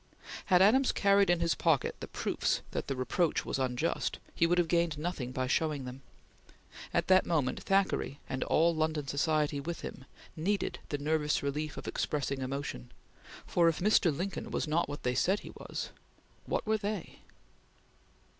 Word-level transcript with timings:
Had 0.45 0.63
Adams 0.63 0.91
carried 0.91 1.29
in 1.29 1.41
his 1.41 1.53
pocket 1.53 1.95
the 1.99 2.07
proofs 2.07 2.63
that 2.71 2.87
the 2.87 2.95
reproach 2.95 3.45
was 3.45 3.59
unjust, 3.59 4.17
he 4.33 4.47
would 4.47 4.57
have 4.57 4.67
gained 4.67 4.97
nothing 4.97 5.31
by 5.31 5.45
showing 5.45 5.85
them. 5.85 6.01
At 6.91 7.05
that 7.05 7.23
moment 7.23 7.61
Thackeray, 7.61 8.19
and 8.27 8.43
all 8.45 8.73
London 8.75 9.05
society 9.05 9.59
with 9.59 9.81
him, 9.81 10.05
needed 10.35 10.79
the 10.89 10.97
nervous 10.97 11.43
relief 11.43 11.77
of 11.77 11.87
expressing 11.87 12.41
emotion; 12.41 12.91
for 13.45 13.69
if 13.69 13.77
Mr. 13.79 14.11
Lincoln 14.11 14.49
was 14.49 14.67
not 14.67 14.89
what 14.89 15.03
they 15.03 15.13
said 15.13 15.41
he 15.41 15.51
was 15.51 15.91
what 16.47 16.65
were 16.65 16.79
they? 16.79 17.19